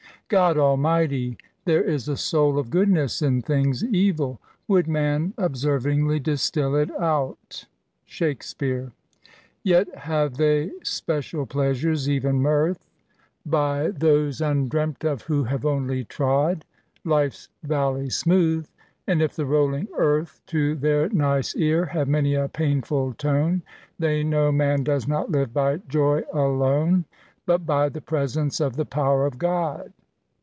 [0.31, 1.37] << God Almighty!
[1.65, 4.39] There is a soul of goodness in things evil,...
[4.65, 7.65] Would men obsenringly distil it out!
[7.87, 8.93] '* SHAKSPSiut.
[9.61, 12.87] Yet have they special pleasuies, even mirth,
[13.45, 16.63] By those undieamt of who have only trod
[17.03, 18.69] Life's valley smooth;
[19.05, 23.63] and if the rolling earth To their nice ear have many a painful tone,
[23.99, 27.03] They know man does not live by joy alone,
[27.45, 29.91] But by the presence of the power of Ood."